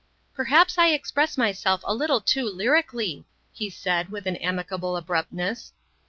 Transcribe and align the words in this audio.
"Perhaps 0.33 0.79
I 0.79 0.87
express 0.87 1.37
myself 1.37 1.81
a 1.83 1.93
little 1.93 2.19
too 2.21 2.45
lyrically," 2.49 3.23
he 3.53 3.69
said 3.69 4.09
with 4.09 4.25
an 4.25 4.37
amicable 4.37 4.97
abruptness. 4.97 5.73